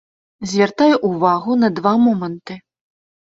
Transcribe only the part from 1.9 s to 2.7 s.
моманты.